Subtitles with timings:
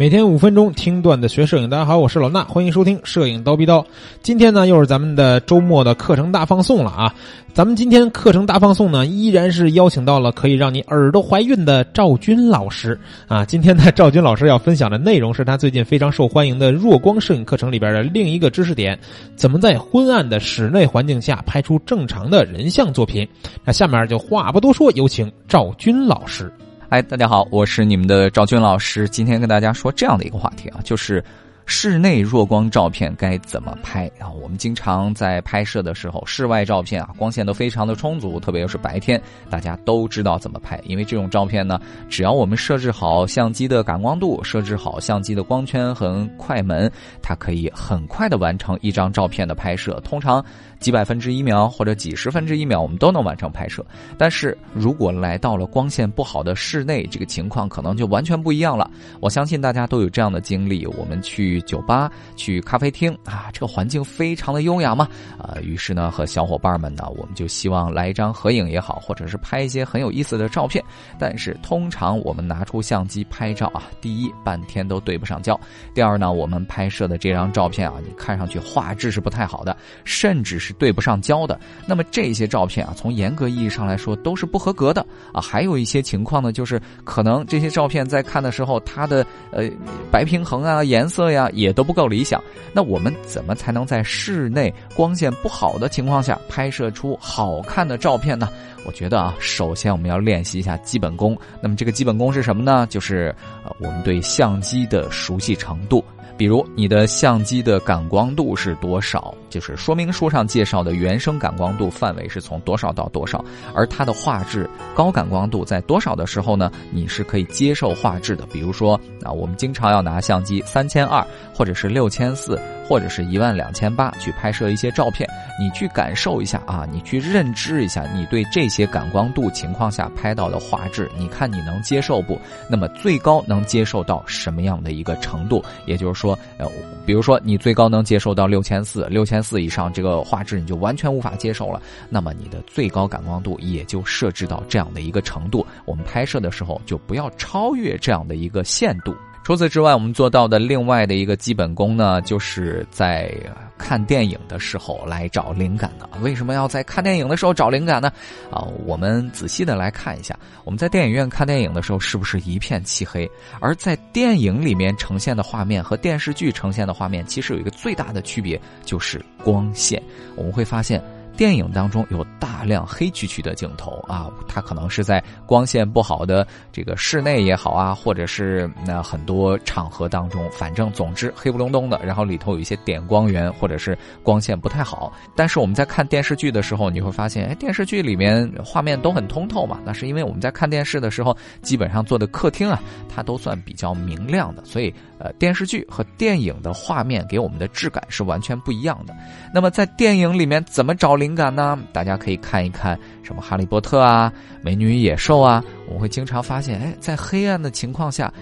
[0.00, 3.84] 每天五分钟听段子学摄影，大家好，我是老衲，欢迎收听摄影刀逼刀。
[4.22, 7.14] 今天呢，又是咱们的周末的课程大放送了啊！
[7.52, 13.44] 咱们今天课程大放送呢，依然是邀请到了可以让你耳朵怀孕的赵军老师啊。
[13.44, 18.98] 今天呢，赵军老师要分享的内容是他最近非常受欢迎的弱光摄影课程里边的另一个知识点：
[19.36, 23.28] 怎么在昏暗的室内环境下拍出正常的人像作品。
[23.66, 26.50] 那下面就话不多说，有请赵军老师。
[26.92, 29.08] 嗨，大家好，我是你们的赵军老师。
[29.08, 31.22] 今天跟大家说这样的一个话题啊，就是
[31.66, 34.28] 室内弱光照片该怎么拍啊？
[34.30, 40.80] 我们经常在拍摄的时候，室外照片啊，光线都非常的充足，特别又是白天，大家都知道怎么拍。
[40.84, 46.90] 因为这种照片呢，只要我们设置好相机的感光度，设置好相机的光圈和快门，
[47.22, 50.00] 它可以很快的完成一张照片的拍摄。
[50.04, 50.44] 通常。
[50.80, 53.84] 几百分之一秒或者几十分之一秒，我们都能完成拍摄。
[54.16, 58.90] 但是如果来到了光线不好的室内，这个情况可能就完全不一样了。
[59.20, 70.82] 我相信大家都有这样的经历：我们去去酒吧、去咖啡厅啊，这个环境非常的优雅嘛，啊，于是呢，和小伙伴们呢，我们就希望来一张合影也好，或者是拍一些很有意思的照片。
[71.18, 75.54] 但是通常我们拿出相机拍照啊，第一半天都对不上焦；
[75.94, 80.74] 第二呢，我们拍摄的这张照片啊，你看上去画质是不太好的，甚至是。
[80.80, 85.40] 对不上焦的，那么这些照片啊，从严格意义上来说都是不合格的啊。
[85.40, 89.68] 还有一些情况呢，就是可能这些照片在看的时候，它的呃
[90.10, 92.42] 白平衡啊、颜色呀也都不够理想。
[92.72, 98.48] 那我们怎么才能在室内光线不好的情况下拍摄出好看的照片呢？
[98.84, 101.38] 我觉得啊，首先我们要练习一下基本功。
[101.62, 102.86] 那么这个基本功是什么呢？
[102.90, 106.04] 就是呃我们对相机的熟悉程度。
[106.36, 109.34] 比如你的相机的感光度是多少？
[109.50, 113.44] 就是说明书上介绍的原生感光度范围是从多少到多少？
[113.74, 116.70] 而它的画质高感光度在多少的时候呢？
[116.90, 118.46] 你是可以接受画质的。
[118.46, 122.58] 比如说啊，我们经常要拿相机三千二或者是六千四。
[122.90, 125.24] 或者是一万两千八去拍摄一些照片，
[125.60, 132.36] 你去感受一下啊，你去认知一下，你对这些感光度情况下拍到的画质，你看你能接受不？
[132.68, 135.64] 那么最高能接受到什么样的一个程度？
[135.86, 136.66] 也就是说，呃，
[137.06, 149.14] 比如说你最高能接受到六千四，六千四以上这个画质你就完全无法接受了，那么你的最高感光度也就设置到这样的一个程度，我们拍摄的时候就不要超越这样的一个限度。
[149.50, 153.34] 除此之外，我们做到的另外的一个基本功呢，就是在
[153.76, 156.08] 看电影的时候来找灵感的。
[156.22, 158.12] 为什么要在看电影的时候找灵感呢？
[158.48, 163.28] 啊，我们仔细的来看一下，我们在电影院看电影的时候是不是一片漆黑？
[163.58, 170.00] 而在电影里面呈现的画面和电视剧呈现的画面，其实有一个最大的区别，就是光线。
[170.36, 171.02] 我们会发现。
[171.40, 185.10] 电影当中有大量黑黢黢的镜头啊，它可能是在光线不好的这个室内也好啊，或者是那很多场合当中，反正总之黑不隆咚的，然后里头有一些点光源或者是光线不太好。
[185.34, 192.78] 但是我们在看电视剧的时候，你会发现，哎，电视剧里面画面都很通透嘛，那是因为我们在看电视的时候，基本上坐的客厅啊，
[193.08, 199.16] 它都算比较明亮的，所以呃，电视剧和电影的画面给我们的质感是完全不一样的。
[199.54, 201.29] 那么在电影里面怎么找灵？
[201.30, 201.78] 灵感呢？
[201.92, 204.32] 大家可以看一看什么《哈利波特》啊，
[204.62, 208.32] 《美女与野兽》啊，我会经常发现，哎，在黑暗的情况下。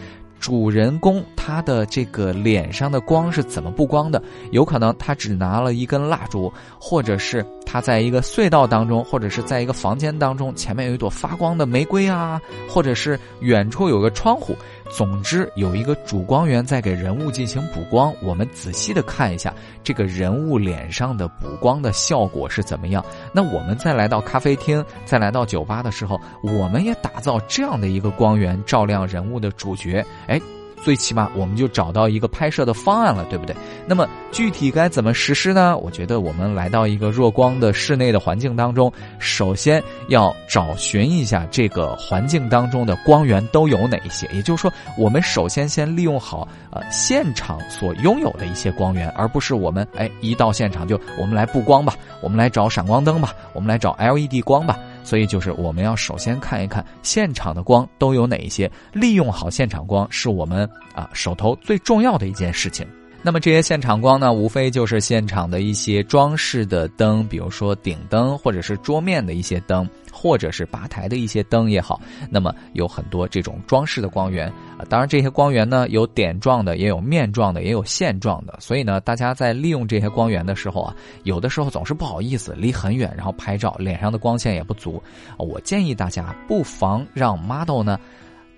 [0.41, 4.23] 主人公他的这个脸上的光是怎么布光的？
[4.53, 14.57] 有可能他只拿了一根蜡烛，或者是他在一个隧道当中，或者是在一个房间当中，前面有一朵发光的玫瑰啊，或者是远处有个窗户。
[14.91, 18.11] 总之，有一个主光源在给人物进行补光。
[18.23, 19.53] 我们仔细的看一下
[19.85, 23.05] 这个人物脸上的补光的效果是怎么样。
[23.35, 30.03] 那我们再来到咖啡厅，再来到酒吧的时候，我们也打造这样的一个光源，照亮人物的主角。
[30.27, 30.41] 哎。
[30.83, 33.55] 最起码我们就找到一个拍摄的方案了，对不对？
[33.87, 35.77] 那么具体该怎么实施呢？
[35.79, 44.29] 我觉得我们来到一个弱光的室内的环境当中，首先要找寻一下这个环境当中的光源都有哪一些。
[44.33, 54.79] 也就是说，我们首先先利用好呃现场所拥有的一些光源，而不是我们哎一到现场就我们来布光吧，我们来找闪光灯吧，我们来找 LED 光吧。
[55.09, 62.87] 所以就是我们要首先看一看现场的光都有哪一些，利用好现场光是我们啊手头最重要的一件事情。
[63.23, 69.89] 那么这些现场光呢，无非就是现场的一些装饰的灯，比如说顶灯或者是桌面的一些灯。
[70.11, 74.83] 或者是吧台的一些灯也好，那么有很多这种装饰的光源啊。
[74.89, 78.59] 当然，这些光源呢有点状的，也有面状的，也有线状的。
[78.59, 85.01] 所以呢，大家在利用这些光源的时候啊，有的时候总是不好意思离很远，然后拍照，脸上的光线也不足。
[85.37, 87.97] 我建议大家不妨让 model 呢。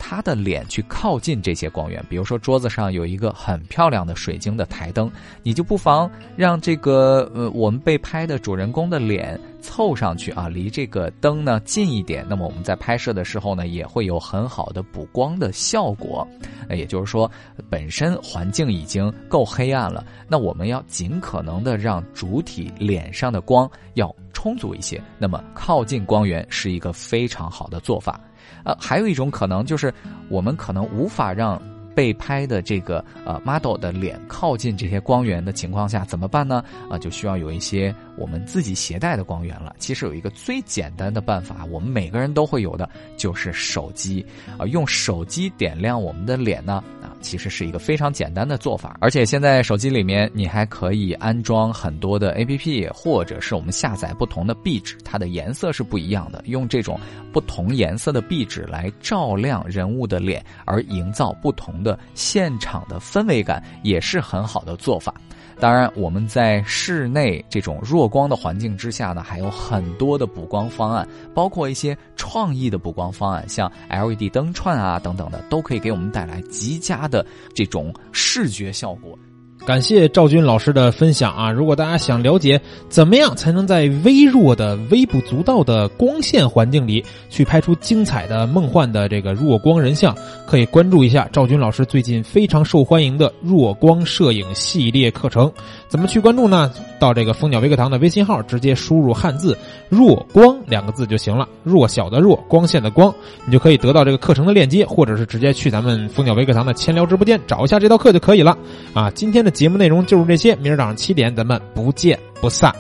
[0.00, 2.05] 他的脸去靠近这些光源。
[2.08, 5.08] 比如说桌子上有一个很漂亮的水晶的台灯，
[5.43, 12.27] 你就不妨让这个呃我们被拍的主人公的脸凑上去啊，离这个灯呢近一点。
[12.29, 16.27] 那么我们在拍摄的时候呢，也会有很好的补光的效果。
[16.71, 17.31] 也就是说，
[17.69, 25.03] 本身环境已经够黑暗了，那我们要尽可能的让主体脸上的光要充足一些。
[25.19, 28.21] 那么靠近光源是一个非常好的做法。
[28.62, 29.93] 呃，还有一种可能就是，
[30.29, 31.61] 我们可能无法让
[32.00, 36.64] 被拍的这个呃 model 的脸靠近这些光源的情况下，怎么办呢？
[36.88, 39.76] 啊，就需要有一些我们自己携带的光源了。
[39.79, 42.88] 其实有一个最简单的办法，我们每个人都会有的，
[43.19, 44.25] 就是手机
[44.56, 46.82] 啊，用手机点亮我们的脸呢。
[47.21, 56.99] 其实是一个非常简单的做法，而且现在手机里面你还可以安装很多的 A P P，或者是我们下载不同的壁纸，它的颜色是不一样的，用这种
[57.33, 65.15] 不同颜色的壁纸来照亮人物的脸，而营造不同的现场的氛围感，也是很好的做法。
[65.59, 79.19] 当然，我们在室内这种弱光的环境之下呢，还有很多的补光方案，包括一些创意的补光方案，像 LED 灯串啊等等的，都可以给我们带来极佳的这种视觉效果。
[79.67, 81.51] 感谢赵军老师的分享啊！
[81.53, 90.17] 如果大家想了解怎么样才能在微弱的、微不足道的光线环境里去拍出精彩的、梦幻的这个弱光人像，
[90.47, 95.51] 可以关注一下赵军老师最近非常受欢迎的弱光摄影系列课程。
[95.89, 96.73] 怎么去关注呢？
[96.99, 99.57] 到这个蜂鸟微课堂的微信号，直接输入汉字
[99.89, 101.49] “弱光”两个字就行了。
[101.62, 103.12] 弱小的弱，光线的光，
[103.47, 108.57] 你就可以得到这个课程的链接，或者是直接去咱们蜂鸟微课堂的千聊直播间找一下这道课就可以了。
[108.93, 112.75] 啊，今天节目内容就是这些，明儿早上七点咱们不见不散。